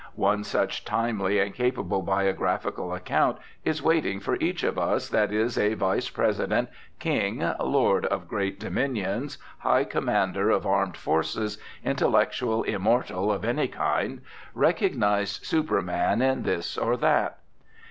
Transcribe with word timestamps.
One 0.15 0.43
such 0.43 0.83
timely 0.83 1.37
and 1.39 1.53
capable 1.53 2.01
biographical 2.01 2.91
account 2.91 3.37
is 3.63 3.83
waiting 3.83 4.19
for 4.19 4.35
each 4.37 4.63
of 4.63 4.79
us 4.79 5.07
that 5.09 5.31
is 5.31 5.59
a 5.59 5.75
Vice 5.75 6.09
President, 6.09 6.69
King, 6.97 7.47
lord 7.59 8.07
of 8.07 8.27
great 8.27 8.59
dominions, 8.59 9.37
high 9.59 9.83
commander 9.83 10.49
of 10.49 10.65
armed 10.65 10.97
forces, 10.97 11.59
intellectual 11.85 12.63
immortal 12.63 13.31
of 13.31 13.45
any 13.45 13.67
kind, 13.67 14.21
recognised 14.55 15.45
superman 15.45 16.23
in 16.23 16.41
this 16.41 16.79
or 16.79 16.97
that. 16.97 17.37